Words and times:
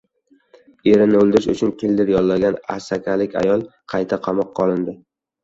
Erini 0.91 1.19
o‘ldirish 1.19 1.47
uchun 1.57 1.73
«killer» 1.81 2.09
yollagan 2.13 2.57
asakalik 2.77 3.37
ayol 3.43 3.63
qayta 3.95 4.21
qamoqqa 4.31 4.69
olindi 4.69 4.99